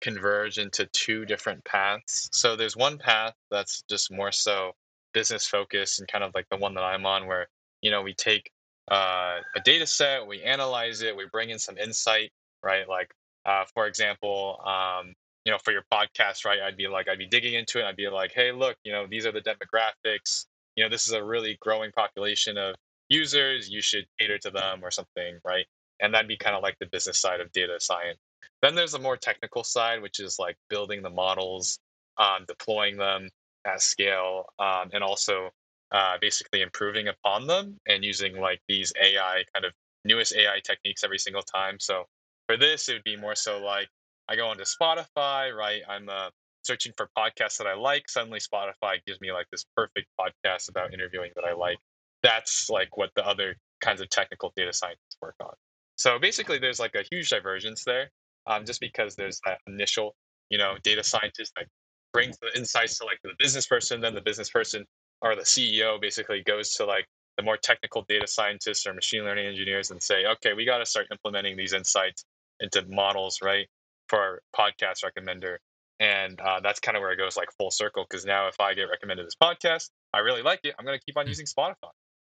converge 0.00 0.58
into 0.58 0.86
two 0.92 1.26
different 1.26 1.64
paths. 1.64 2.28
So 2.32 2.56
there's 2.56 2.76
one 2.76 2.98
path 2.98 3.34
that's 3.50 3.82
just 3.90 4.10
more 4.10 4.32
so 4.32 4.72
business 5.12 5.46
focused 5.46 6.00
and 6.00 6.08
kind 6.08 6.24
of 6.24 6.32
like 6.34 6.46
the 6.50 6.56
one 6.56 6.74
that 6.74 6.82
I'm 6.82 7.04
on, 7.04 7.26
where 7.26 7.46
you 7.82 7.90
know 7.90 8.02
we 8.02 8.14
take 8.14 8.50
uh, 8.90 9.38
a 9.54 9.60
data 9.64 9.86
set, 9.86 10.26
we 10.26 10.42
analyze 10.42 11.02
it, 11.02 11.14
we 11.16 11.26
bring 11.30 11.50
in 11.50 11.58
some 11.58 11.76
insight, 11.76 12.30
right? 12.62 12.88
Like 12.88 13.10
uh, 13.44 13.64
for 13.74 13.86
example, 13.86 14.60
um, 14.64 15.14
you 15.44 15.52
know, 15.52 15.58
for 15.64 15.72
your 15.72 15.84
podcast, 15.92 16.44
right? 16.44 16.58
I'd 16.60 16.76
be 16.76 16.88
like, 16.88 17.08
I'd 17.08 17.18
be 17.18 17.26
digging 17.26 17.54
into 17.54 17.78
it. 17.78 17.84
I'd 17.84 17.96
be 17.96 18.08
like, 18.08 18.32
hey, 18.34 18.52
look, 18.52 18.76
you 18.84 18.92
know, 18.92 19.06
these 19.08 19.26
are 19.26 19.32
the 19.32 19.40
demographics. 19.40 20.44
You 20.78 20.84
know, 20.84 20.90
this 20.90 21.06
is 21.08 21.12
a 21.14 21.24
really 21.24 21.58
growing 21.60 21.92
population 21.92 22.58
of 22.58 22.76
users. 23.10 23.70
You 23.70 23.82
should 23.82 24.06
cater 24.20 24.38
to 24.40 24.50
them 24.52 24.80
or 24.84 24.92
something, 24.92 25.40
right? 25.44 25.66
And 26.00 26.14
that'd 26.14 26.28
be 26.28 26.38
kind 26.38 26.56
of 26.56 26.62
like 26.64 26.76
the 26.80 26.86
business 26.86 27.18
side 27.20 27.40
of 27.40 27.52
data 27.52 27.78
science. 27.80 28.18
Then 28.62 28.76
there's 28.76 28.94
a 28.94 29.00
more 29.00 29.18
technical 29.18 29.64
side, 29.64 30.02
which 30.02 30.20
is 30.20 30.38
like 30.40 30.56
building 30.70 31.02
the 31.02 31.10
models, 31.10 31.80
um, 32.18 32.46
deploying 32.48 32.98
them, 32.98 33.28
at 33.66 33.82
scale 33.82 34.46
um, 34.60 34.90
and 34.94 35.04
also 35.04 35.50
uh, 35.92 36.16
basically 36.20 36.62
improving 36.62 37.08
upon 37.08 37.48
them 37.48 37.78
and 37.88 38.04
using 38.04 38.40
like 38.40 38.60
these 38.68 38.92
AI 39.02 39.44
kind 39.54 39.66
of 39.66 39.72
newest 40.06 40.36
AI 40.36 40.60
techniques 40.64 41.04
every 41.04 41.20
single 41.20 41.42
time. 41.42 41.78
So 41.80 42.06
for 42.48 42.58
this, 42.58 42.88
it 42.90 42.94
would 42.94 43.04
be 43.04 43.16
more 43.18 43.36
so 43.36 43.60
like 43.60 43.88
I 44.28 44.36
go 44.36 44.48
onto 44.48 44.64
Spotify, 44.64 45.54
right? 45.54 45.82
I'm 45.88 46.08
uh, 46.10 46.30
searching 46.62 46.92
for 46.96 47.08
podcasts 47.16 47.58
that 47.58 47.66
I 47.66 47.74
like. 47.74 48.08
Suddenly, 48.08 48.40
Spotify 48.40 48.98
gives 49.06 49.20
me 49.20 49.32
like 49.32 49.46
this 49.50 49.64
perfect 49.76 50.06
podcast 50.18 50.68
about 50.68 50.92
interviewing 50.92 51.30
that 51.36 51.44
I 51.44 51.54
like. 51.54 51.78
That's 52.22 52.68
like 52.70 52.96
what 52.96 53.10
the 53.14 53.26
other 53.26 53.56
kinds 53.80 54.00
of 54.00 54.08
technical 54.10 54.52
data 54.56 54.72
scientists 54.72 55.16
work 55.22 55.36
on. 55.40 55.52
So 55.96 56.18
basically, 56.18 56.58
there's 56.58 56.80
like 56.80 56.94
a 56.94 57.04
huge 57.10 57.30
divergence 57.30 57.84
there, 57.84 58.10
um, 58.46 58.64
just 58.64 58.80
because 58.80 59.16
there's 59.16 59.40
that 59.46 59.58
initial, 59.66 60.14
you 60.50 60.58
know, 60.58 60.74
data 60.82 61.02
scientist 61.02 61.52
that 61.56 61.66
brings 62.12 62.38
the 62.38 62.56
insights 62.56 62.98
to 62.98 63.04
like 63.04 63.18
the 63.22 63.30
business 63.38 63.66
person, 63.66 64.00
then 64.00 64.14
the 64.14 64.20
business 64.20 64.50
person 64.50 64.84
or 65.22 65.34
the 65.34 65.42
CEO 65.42 66.00
basically 66.00 66.42
goes 66.44 66.72
to 66.74 66.84
like 66.84 67.06
the 67.36 67.42
more 67.42 67.56
technical 67.56 68.04
data 68.08 68.26
scientists 68.26 68.86
or 68.86 68.94
machine 68.94 69.22
learning 69.22 69.46
engineers 69.46 69.90
and 69.90 70.02
say, 70.02 70.26
okay, 70.26 70.54
we 70.54 70.64
got 70.64 70.78
to 70.78 70.86
start 70.86 71.06
implementing 71.10 71.56
these 71.56 71.72
insights 71.72 72.24
into 72.60 72.84
models, 72.88 73.38
right, 73.42 73.68
for 74.08 74.18
our 74.18 74.42
podcast 74.56 75.04
recommender. 75.04 75.58
And 76.00 76.40
uh, 76.40 76.60
that's 76.60 76.78
kind 76.80 76.96
of 76.96 77.00
where 77.00 77.10
it 77.10 77.16
goes 77.16 77.36
like 77.36 77.48
full 77.58 77.70
circle 77.70 78.06
because 78.08 78.24
now 78.24 78.46
if 78.46 78.60
I 78.60 78.74
get 78.74 78.84
recommended 78.84 79.26
this 79.26 79.34
podcast, 79.40 79.90
I 80.14 80.18
really 80.18 80.42
like 80.42 80.60
it, 80.64 80.74
I'm 80.78 80.84
going 80.84 80.98
to 80.98 81.04
keep 81.04 81.16
on 81.16 81.24
hmm. 81.24 81.30
using 81.30 81.46
Spotify. 81.46 81.90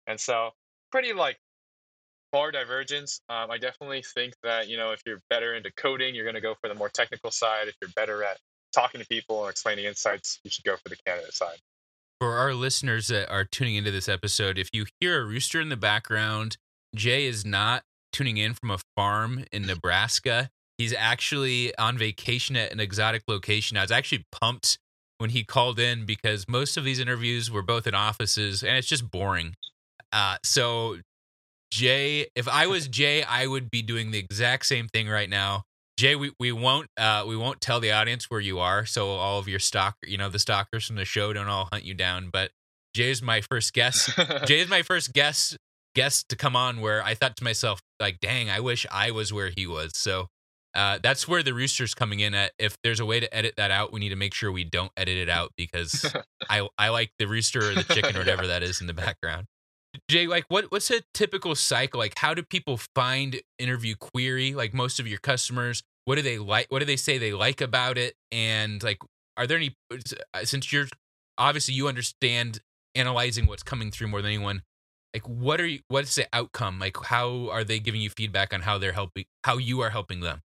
And 0.07 0.19
so, 0.19 0.51
pretty 0.91 1.13
like 1.13 1.37
far 2.33 2.51
divergence. 2.51 3.21
Um, 3.29 3.51
I 3.51 3.59
definitely 3.59 4.03
think 4.15 4.35
that 4.43 4.69
you 4.69 4.77
know 4.77 4.93
if 4.93 5.03
you're 5.07 5.21
better 5.29 5.55
into 5.55 5.71
coding, 5.73 6.15
you're 6.15 6.25
going 6.25 6.35
to 6.35 6.41
go 6.41 6.55
for 6.61 6.69
the 6.69 6.75
more 6.75 6.89
technical 6.89 7.31
side. 7.31 7.69
If 7.69 7.75
you're 7.81 7.91
better 7.95 8.23
at 8.25 8.39
talking 8.73 9.01
to 9.01 9.07
people 9.07 9.37
or 9.37 9.51
explaining 9.51 9.85
insights, 9.85 10.41
you 10.45 10.51
should 10.51 10.65
go 10.65 10.77
for 10.77 10.89
the 10.89 10.97
candidate 11.07 11.35
side. 11.35 11.59
For 12.21 12.35
our 12.35 12.55
listeners 12.55 13.09
that 13.09 13.31
are 13.31 13.45
tuning 13.45 13.77
into 13.77 13.91
this 13.91 14.09
episode, 14.09 14.59
if 14.59 14.69
you 14.73 14.87
hear 15.01 15.23
a 15.23 15.25
rooster 15.25 15.61
in 15.61 15.71
the 15.71 15.77
background, 15.77 16.59
Jay 16.95 17.27
is 17.27 17.45
not 17.47 17.83
tuning 18.13 18.37
in 18.37 18.55
from 18.55 18.71
a 18.71 18.79
farm 18.97 19.45
in 19.53 19.63
Nebraska. 19.67 20.51
He's 20.81 20.95
actually 20.95 21.77
on 21.77 21.99
vacation 21.99 22.57
at 22.57 22.73
an 22.73 22.81
exotic 22.81 23.25
location. 23.29 23.77
I 23.77 23.83
was 23.83 23.91
actually 23.91 24.25
pumped 24.33 24.79
when 25.19 25.29
he 25.29 25.45
called 25.45 25.79
in 25.79 26.07
because 26.07 26.47
most 26.49 26.79
of 26.79 26.85
these 26.85 26.99
interviews 26.99 27.51
were 27.51 27.61
both 27.61 27.87
in 27.87 27.95
offices 27.95 28.63
and 28.63 28.79
it's 28.79 28.89
just 28.89 29.11
boring. 29.11 29.53
Uh, 30.11 30.39
so, 30.43 30.97
Jay, 31.71 32.29
if 32.35 32.49
I 32.49 32.67
was 32.67 32.89
Jay, 33.01 33.23
I 33.23 33.47
would 33.47 33.71
be 33.71 33.83
doing 33.83 34.11
the 34.11 34.19
exact 34.21 34.65
same 34.65 34.89
thing 34.89 35.07
right 35.07 35.29
now. 35.29 35.65
Jay, 35.99 36.17
we, 36.17 36.33
we 36.41 36.51
won't 36.51 36.87
uh, 36.97 37.25
we 37.29 37.37
won't 37.37 37.61
tell 37.61 37.79
the 37.79 37.93
audience 37.93 38.31
where 38.31 38.41
you 38.41 38.59
are, 38.59 38.87
so 38.87 39.11
all 39.11 39.39
of 39.39 39.49
your 39.49 39.59
stock, 39.59 39.97
you 40.07 40.17
know, 40.17 40.31
the 40.31 40.39
stalkers 40.39 40.87
from 40.87 40.97
the 40.97 41.05
show 41.05 41.35
don't 41.35 41.49
all 41.49 41.69
hunt 41.71 41.85
you 41.85 41.93
down. 41.93 42.31
But 42.33 42.53
Jay 42.95 43.11
is 43.11 43.21
my 43.21 43.43
first 43.43 43.75
guest. 43.75 44.19
Jay 44.47 44.61
is 44.61 44.71
my 44.71 44.81
first 44.81 45.13
guest 45.13 45.59
guest 45.95 46.31
to 46.31 46.37
come 46.37 46.57
on 46.57 46.81
where 46.81 47.05
I 47.05 47.13
thought 47.13 47.37
to 47.37 47.45
myself, 47.45 47.81
like, 48.01 48.19
dang, 48.21 48.49
I 48.49 48.61
wish 48.61 48.87
I 48.91 49.11
was 49.11 49.31
where 49.31 49.53
he 49.55 49.67
was. 49.67 49.91
So 49.95 50.29
uh, 50.75 50.99
that's 51.03 51.27
where 51.27 51.43
the 51.43 51.55
rooster's 51.55 51.95
coming 51.95 52.21
in 52.21 52.35
at. 52.35 52.53
If 52.59 52.77
there's 52.83 53.01
a 53.01 53.07
way 53.07 53.21
to 53.21 53.35
edit 53.35 53.55
that 53.57 53.71
out, 53.71 53.93
we 53.93 54.01
need 54.01 54.11
to 54.11 54.17
make 54.17 54.35
sure 54.35 54.53
we 54.53 54.65
don't 54.65 54.93
edit 54.97 55.19
it 55.19 55.29
out 55.29 55.53
because 55.57 56.15
I 56.49 56.69
I 56.79 56.89
like 56.91 57.13
the 57.19 57.27
rooster 57.27 57.71
or 57.71 57.75
the 57.75 57.85
chicken 57.85 58.17
or 58.17 58.21
whatever 58.21 58.47
that 58.47 58.63
is 58.63 58.81
in 58.81 58.87
the 58.87 58.95
background. 58.95 59.47
Jay, 60.09 60.27
like 60.27 60.45
what 60.49 60.71
what's 60.71 60.91
a 60.91 61.03
typical 61.15 61.55
cycle? 61.55 61.99
Like 61.99 62.19
how 62.19 62.35
do 62.35 62.43
people 62.43 62.79
find 62.95 63.41
interview 63.59 63.97
query? 63.97 64.55
Like 64.55 64.73
most 64.73 65.01
of 65.01 65.07
your 65.09 65.19
customers, 65.19 65.83
what 66.05 66.17
do 66.17 66.23
they 66.23 66.39
like 66.39 66.67
what 66.71 66.81
do 66.81 66.85
they 66.85 66.97
say 66.97 67.19
they 67.19 67.33
like 67.33 67.61
about 67.61 67.97
it 67.99 68.15
and 68.33 68.83
like 68.83 68.99
are 69.37 69.47
there 69.47 69.57
any 69.57 69.77
uh, 69.93 70.45
since 70.45 70.73
you're 70.73 70.87
obviously 71.39 71.73
you 71.73 71.89
understand 71.89 72.61
analyzing 72.97 73.47
what's 73.47 73.63
coming 73.63 73.91
through 73.93 74.09
more 74.09 74.21
than 74.21 74.33
anyone 74.33 74.63
like 75.15 75.29
what 75.29 75.61
are 75.61 75.67
you 75.67 75.79
what's 75.89 76.17
the 76.17 76.27
outcome 76.33 76.79
like 76.79 76.97
how 77.05 77.49
are 77.51 77.63
they 77.63 77.79
giving 77.79 78.01
you 78.01 78.11
feedback 78.11 78.53
on 78.53 78.63
how 78.63 78.77
they're 78.77 78.93
helping 78.93 79.25
how 79.45 79.57
you 79.57 79.81
are 79.81 79.91
helping 79.91 80.19
them 80.19 80.41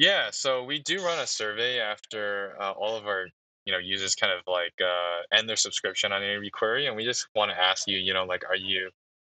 yeah 0.00 0.30
so 0.32 0.64
we 0.64 0.80
do 0.80 1.00
run 1.04 1.20
a 1.20 1.26
survey 1.26 1.78
after 1.78 2.56
uh, 2.60 2.72
all 2.72 2.96
of 2.96 3.06
our 3.06 3.26
you 3.66 3.72
know 3.72 3.78
users 3.78 4.16
kind 4.16 4.32
of 4.32 4.40
like 4.48 4.72
uh, 4.82 5.36
end 5.36 5.48
their 5.48 5.56
subscription 5.56 6.10
on 6.10 6.22
interview 6.22 6.50
query 6.52 6.86
and 6.86 6.96
we 6.96 7.04
just 7.04 7.28
want 7.36 7.52
to 7.52 7.56
ask 7.56 7.86
you 7.86 7.98
you 7.98 8.12
know 8.12 8.24
like 8.24 8.42
are 8.48 8.56
you 8.56 8.90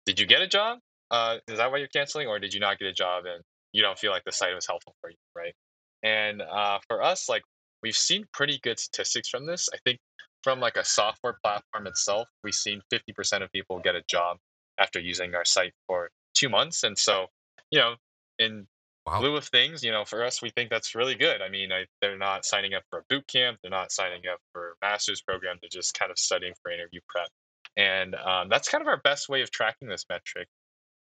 did 0.07 0.21
you 0.21 0.27
get 0.27 0.41
a 0.41 0.47
job? 0.47 0.79
Uh, 1.11 1.39
is 1.49 1.59
that 1.59 1.71
why 1.71 1.79
you're 1.79 1.89
canceling 1.89 2.27
or 2.29 2.39
did 2.39 2.55
you 2.55 2.61
not 2.61 2.79
get 2.79 2.87
a 2.89 2.93
job 2.93 3.25
and 3.27 3.43
you 3.73 3.83
don't 3.83 3.99
feel 3.99 4.11
like 4.13 4.25
the 4.25 4.33
site 4.33 4.55
was 4.55 4.67
helpful 4.67 4.95
for 5.01 5.11
you 5.11 5.17
right? 5.35 5.55
And 6.03 6.43
uh, 6.43 6.79
for 6.89 7.03
us 7.03 7.29
like 7.29 7.43
we've 7.83 7.97
seen 7.97 8.25
pretty 8.33 8.59
good 8.63 8.79
statistics 8.79 9.29
from 9.29 9.47
this. 9.47 9.69
I 9.73 9.79
think 9.85 9.99
from 10.43 10.61
like 10.61 10.77
a 10.77 10.85
software 10.85 11.39
platform 11.45 11.87
itself 11.87 12.29
we've 12.43 12.55
seen 12.55 12.81
50% 12.93 13.43
of 13.43 13.53
people 13.53 13.79
get 13.81 13.95
a 13.95 14.03
job 14.09 14.39
after 14.79 15.01
using 15.01 15.35
our 15.35 15.45
site 15.45 15.73
for 15.87 16.11
two 16.35 16.49
months 16.49 16.83
and 16.83 16.97
so 16.99 17.27
you 17.71 17.79
know 17.79 17.95
in 18.39 18.67
wow. 19.07 19.21
lieu 19.21 19.37
of 19.37 19.45
things, 19.45 19.83
you 19.83 19.93
know, 19.93 20.05
for 20.05 20.25
us, 20.25 20.43
we 20.43 20.51
think 20.51 20.71
that's 20.71 20.95
really 20.95 21.15
good. 21.15 21.41
I 21.41 21.49
mean, 21.49 21.73
I, 21.73 21.85
they're 22.01 22.19
not 22.19 22.45
signing 22.45 22.75
up 22.75 22.83
for 22.91 23.01
a 23.01 23.03
boot 23.09 23.27
camp, 23.27 23.59
they're 23.63 23.71
not 23.71 23.93
signing 23.93 24.23
up 24.31 24.39
for 24.53 24.71
a 24.71 24.87
master's 24.87 25.23
program, 25.23 25.57
they're 25.61 25.69
just 25.71 25.99
kind 25.99 26.11
of 26.11 26.19
studying 26.19 26.55
for 26.63 26.73
interview 26.73 27.01
prep. 27.09 27.29
And 27.77 28.15
um, 28.15 28.49
that's 28.49 28.69
kind 28.69 28.83
of 28.83 28.89
our 28.89 29.01
best 29.03 29.29
way 29.29 29.43
of 29.43 29.51
tracking 29.51 29.89
this 29.89 30.05
metric. 30.09 30.49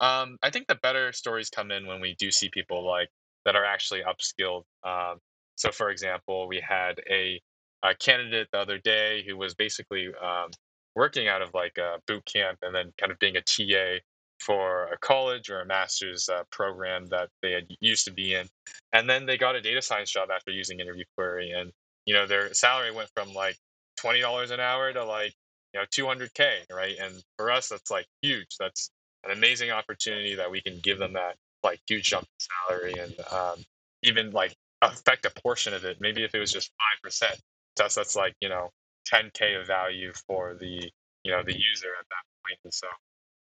Um, 0.00 0.38
I 0.42 0.50
think 0.50 0.66
the 0.66 0.74
better 0.76 1.12
stories 1.12 1.50
come 1.50 1.70
in 1.70 1.86
when 1.86 2.00
we 2.00 2.16
do 2.18 2.30
see 2.30 2.50
people 2.52 2.84
like 2.84 3.08
that 3.44 3.56
are 3.56 3.64
actually 3.64 4.02
upskilled. 4.02 4.62
Um, 4.84 5.18
so, 5.54 5.70
for 5.70 5.90
example, 5.90 6.48
we 6.48 6.60
had 6.66 7.00
a, 7.08 7.40
a, 7.84 7.94
candidate 7.94 8.48
the 8.52 8.58
other 8.58 8.78
day 8.78 9.22
who 9.26 9.36
was 9.36 9.54
basically 9.54 10.08
um, 10.20 10.50
working 10.96 11.28
out 11.28 11.42
of 11.42 11.50
like 11.54 11.76
a 11.78 11.98
boot 12.06 12.24
camp 12.24 12.58
and 12.62 12.74
then 12.74 12.92
kind 12.98 13.12
of 13.12 13.18
being 13.18 13.36
a 13.36 13.42
TA 13.42 14.00
for 14.44 14.86
a 14.92 14.98
college 14.98 15.50
or 15.50 15.60
a 15.60 15.66
master's 15.66 16.28
uh, 16.28 16.42
program 16.50 17.06
that 17.06 17.28
they 17.42 17.52
had 17.52 17.66
used 17.80 18.04
to 18.06 18.12
be 18.12 18.34
in, 18.34 18.48
and 18.92 19.08
then 19.08 19.26
they 19.26 19.38
got 19.38 19.54
a 19.56 19.60
data 19.60 19.82
science 19.82 20.10
job 20.10 20.30
after 20.34 20.50
using 20.50 20.80
Interview 20.80 21.04
Query, 21.16 21.52
and 21.52 21.70
you 22.06 22.14
know 22.14 22.26
their 22.26 22.52
salary 22.54 22.92
went 22.92 23.10
from 23.14 23.32
like 23.32 23.56
twenty 23.96 24.20
dollars 24.20 24.50
an 24.50 24.60
hour 24.60 24.92
to 24.92 25.04
like 25.04 25.34
you 25.72 25.80
know 25.80 25.86
200k, 25.86 26.70
right? 26.72 26.96
And 27.00 27.14
for 27.36 27.50
us, 27.50 27.68
that's 27.68 27.90
like 27.90 28.06
huge. 28.22 28.56
That's 28.58 28.90
an 29.24 29.30
amazing 29.30 29.70
opportunity 29.70 30.34
that 30.34 30.50
we 30.50 30.60
can 30.60 30.78
give 30.80 30.98
them 30.98 31.12
that 31.14 31.36
like 31.62 31.80
huge 31.86 32.04
jump 32.10 32.24
in 32.24 32.46
salary 32.68 32.94
and 32.98 33.14
um, 33.32 33.64
even 34.02 34.30
like 34.32 34.54
affect 34.82 35.26
a 35.26 35.30
portion 35.42 35.74
of 35.74 35.84
it. 35.84 35.98
Maybe 36.00 36.24
if 36.24 36.34
it 36.34 36.40
was 36.40 36.52
just 36.52 36.70
five 36.78 37.02
percent, 37.02 37.38
to 37.76 37.84
us 37.84 37.94
that's 37.94 38.16
like 38.16 38.34
you 38.40 38.48
know 38.48 38.70
10k 39.12 39.60
of 39.60 39.66
value 39.66 40.12
for 40.26 40.54
the 40.54 40.90
you 41.24 41.32
know 41.32 41.42
the 41.44 41.54
user 41.54 41.88
at 41.98 42.06
that 42.10 42.24
point. 42.44 42.58
And 42.64 42.74
so 42.74 42.88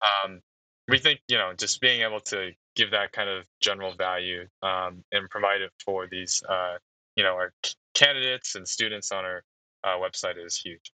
um, 0.02 0.42
we 0.90 0.98
think 0.98 1.22
you 1.28 1.38
know 1.38 1.54
just 1.58 1.80
being 1.82 2.02
able 2.02 2.20
to 2.20 2.52
give 2.76 2.92
that 2.92 3.12
kind 3.12 3.30
of 3.30 3.46
general 3.62 3.94
value 3.94 4.48
um, 4.64 5.04
and 5.12 5.30
provide 5.30 5.62
it 5.62 5.72
for 5.84 6.08
these 6.08 6.42
uh, 6.50 6.78
you 7.16 7.24
know 7.24 7.34
our 7.34 7.54
candidates 7.94 8.56
and 8.56 8.68
students 8.68 9.12
on 9.12 9.26
our 9.26 9.44
uh, 9.84 9.98
website 9.98 10.44
is 10.44 10.58
huge. 10.58 10.92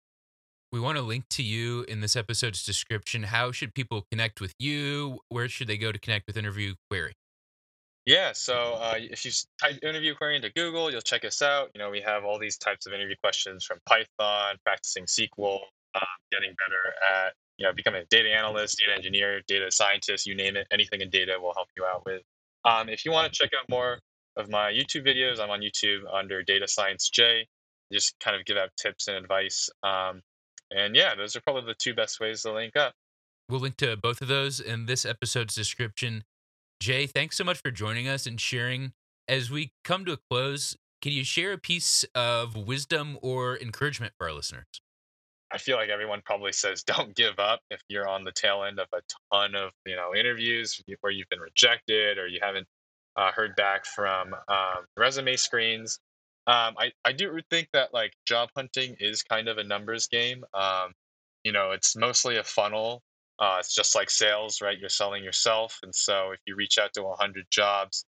We 0.71 0.79
want 0.79 0.98
to 0.98 1.01
link 1.01 1.25
to 1.31 1.43
you 1.43 1.83
in 1.89 2.00
this 2.00 2.15
episode's 2.15 2.65
description. 2.65 3.24
How 3.24 3.51
should 3.51 3.74
people 3.74 4.05
connect 4.10 4.39
with 4.39 4.53
you? 4.57 5.19
Where 5.27 5.50
should 5.50 5.67
they 5.67 5.77
go 5.77 5.91
to 5.91 6.00
connect 6.00 6.27
with 6.27 6.38
interview 6.38 6.75
query? 6.89 7.13
Yeah 8.05 8.31
so 8.33 8.79
uh, 8.81 8.95
if 8.98 9.25
you 9.25 9.31
type 9.62 9.77
interview 9.83 10.15
query 10.15 10.36
into 10.36 10.50
google 10.50 10.89
you'll 10.89 11.01
check 11.01 11.25
us 11.25 11.41
out. 11.41 11.69
You 11.75 11.79
know 11.79 11.89
we 11.89 12.01
have 12.01 12.24
all 12.24 12.39
these 12.39 12.57
types 12.57 12.88
of 12.88 12.93
interview 12.93 13.15
questions 13.21 13.63
from 13.63 13.79
python 13.86 14.55
practicing 14.63 15.05
sql 15.05 15.60
um, 15.93 16.01
getting 16.31 16.55
better 16.55 16.95
at 17.13 17.33
you 17.62 17.68
know, 17.68 17.74
becoming 17.74 18.01
a 18.01 18.06
data 18.06 18.30
analyst, 18.30 18.80
data 18.80 18.98
engineer, 18.98 19.41
data 19.48 19.70
scientist, 19.70 20.25
you 20.25 20.34
name 20.34 20.56
it, 20.56 20.65
anything 20.72 21.01
in 21.01 21.12
data 21.12 21.38
will 21.39 21.53
help 21.53 21.68
you 21.77 21.86
out 21.86 22.03
with. 22.08 22.24
Um, 22.65 22.89
if 22.89 23.06
you 23.06 23.12
want 23.12 23.32
to 23.32 23.39
check 23.39 23.51
out 23.58 23.70
more 23.70 24.00
of 24.36 24.50
my 24.50 24.72
YouTube 24.72 25.06
videos, 25.06 25.39
I'm 25.39 25.51
on 25.51 25.60
YouTube 25.62 26.00
under 26.12 26.41
Data 26.41 26.68
Science 26.68 27.08
Jay. 27.10 27.48
Just 27.94 28.15
kind 28.20 28.36
of 28.36 28.44
give 28.46 28.58
out 28.58 28.70
tips 28.77 29.08
and 29.08 29.15
advice. 29.15 29.70
Um, 29.84 30.22
and 30.72 30.96
yeah, 30.96 31.13
those 31.13 31.36
are 31.36 31.41
probably 31.41 31.65
the 31.65 31.75
two 31.77 31.94
best 31.94 32.20
ways 32.20 32.41
to 32.41 32.51
link 32.51 32.75
up. 32.75 32.94
We'll 33.48 33.60
link 33.60 33.77
to 33.77 33.96
both 33.96 34.24
of 34.24 34.27
those 34.27 34.60
in 34.60 34.88
this 34.88 35.06
episode's 35.06 35.53
description. 35.53 36.24
Jay, 36.80 37.06
thanks 37.06 37.38
so 37.38 37.44
much 37.44 37.60
for 37.62 37.69
joining 37.69 38.08
us 38.08 38.26
and 38.26 38.41
sharing. 38.41 38.93
As 39.28 39.52
we 39.52 39.71
come 39.84 40.04
to 40.06 40.13
a 40.13 40.17
close, 40.17 40.76
can 41.00 41.12
you 41.12 41.24
share 41.24 41.54
a 41.54 41.60
piece 41.60 42.06
of 42.15 42.56
wisdom 42.56 43.19
or 43.21 43.56
encouragement 43.60 44.13
for 44.17 44.28
our 44.28 44.34
listeners? 44.34 44.65
I 45.54 45.58
feel 45.58 45.78
like 45.78 45.90
everyone 45.90 46.22
probably 46.26 46.54
says 46.54 46.84
don't 46.86 47.16
give 47.16 47.40
up 47.40 47.62
if 47.70 47.82
you're 47.88 48.08
on 48.08 48.24
the 48.24 48.32
tail 48.32 48.64
end 48.64 48.80
of 48.80 48.88
a 48.94 49.02
ton 49.34 49.56
of 49.56 49.72
you 49.86 49.96
know 49.96 50.16
interviews 50.16 50.82
where 51.02 51.12
you've 51.12 51.30
been 51.30 51.40
rejected 51.40 52.18
or 52.18 52.28
you 52.28 52.40
haven't 52.42 52.68
uh, 53.16 53.32
heard 53.32 53.56
back 53.56 53.86
from 53.86 54.34
um, 54.48 54.86
resume 54.98 55.36
screens. 55.36 56.00
Um, 56.48 56.76
I 56.78 56.92
I 57.06 57.12
do 57.12 57.38
think 57.50 57.70
that 57.74 57.94
like 57.94 58.14
job 58.26 58.50
hunting 58.56 58.96
is 59.00 59.24
kind 59.24 59.48
of 59.48 59.58
a 59.58 59.64
numbers 59.64 60.08
game. 60.08 60.44
Um, 60.54 60.94
you 61.44 61.52
know, 61.52 61.72
it's 61.72 61.96
mostly 61.96 62.38
a 62.38 62.44
funnel. 62.44 63.02
Uh, 63.40 63.58
it's 63.60 63.74
just 63.74 63.96
like 63.96 64.10
sales, 64.10 64.62
right? 64.62 64.78
You're 64.80 64.90
selling 64.90 65.24
yourself, 65.24 65.80
and 65.84 65.94
so 65.94 66.32
if 66.32 66.40
you 66.46 66.56
reach 66.56 66.78
out 66.78 66.94
to 66.94 67.04
100 67.04 67.46
jobs, 67.50 68.06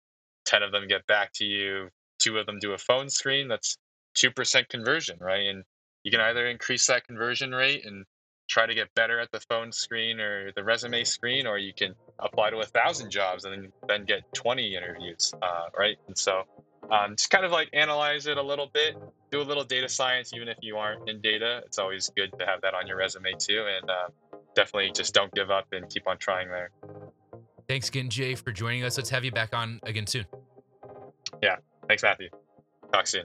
10 0.47 0.63
of 0.65 0.73
them 0.73 0.89
get 0.89 1.07
back 1.07 1.33
to 1.35 1.45
you, 1.45 1.89
two 2.19 2.39
of 2.39 2.47
them 2.47 2.59
do 2.61 2.73
a 2.73 2.79
phone 2.79 3.09
screen. 3.09 3.49
That's 3.49 3.77
two 4.15 4.31
percent 4.31 4.69
conversion, 4.69 5.19
right? 5.21 5.47
And 5.47 5.65
you 6.05 6.11
can 6.11 6.21
either 6.21 6.47
increase 6.47 6.87
that 6.87 7.07
conversion 7.07 7.53
rate 7.53 7.85
and 7.85 8.05
try 8.49 8.67
to 8.67 8.75
get 8.75 8.93
better 8.95 9.21
at 9.21 9.31
the 9.31 9.41
phone 9.41 9.71
screen 9.71 10.19
or 10.19 10.51
the 10.57 10.65
resume 10.65 11.05
screen, 11.05 11.47
or 11.47 11.59
you 11.59 11.73
can 11.73 11.95
apply 12.19 12.51
to 12.51 12.59
a 12.59 12.67
thousand 12.67 13.11
jobs 13.11 13.45
and 13.45 13.55
then, 13.55 13.73
then 13.89 14.05
get 14.05 14.23
20 14.35 14.75
interviews, 14.75 15.33
uh, 15.41 15.67
right? 15.79 15.97
And 16.09 16.19
so 16.19 16.43
um, 16.91 17.15
just 17.17 17.31
kind 17.31 17.45
of 17.45 17.53
like 17.53 17.69
analyze 17.73 18.27
it 18.27 18.37
a 18.37 18.43
little 18.43 18.69
bit, 18.73 18.97
do 19.31 19.41
a 19.41 19.43
little 19.43 19.65
data 19.65 19.89
science, 19.89 20.33
even 20.35 20.49
if 20.49 20.57
you 20.61 20.77
aren't 20.77 21.09
in 21.09 21.21
data. 21.21 21.63
It's 21.65 21.79
always 21.79 22.11
good 22.17 22.33
to 22.39 22.47
have 22.47 22.61
that 22.63 22.75
on 22.75 22.87
your 22.87 22.97
resume 22.97 23.33
too. 23.39 23.67
And 23.79 23.89
uh, 23.89 24.09
definitely 24.55 24.91
just 24.95 25.15
don't 25.15 25.33
give 25.33 25.51
up 25.51 25.67
and 25.73 25.89
keep 25.89 26.09
on 26.09 26.19
trying 26.19 26.49
there. 26.49 26.71
Thanks 27.69 27.89
again, 27.89 28.11
Jay, 28.11 28.35
for 28.35 28.51
joining 28.51 28.83
us. 28.83 28.97
Let's 28.97 29.11
have 29.11 29.25
you 29.25 29.31
back 29.31 29.55
on 29.55 29.79
again 29.85 30.07
soon. 30.07 30.27
Yeah. 31.41 31.57
Thanks, 31.87 32.03
Matthew. 32.03 32.31
Talk 32.93 33.07
soon. 33.07 33.25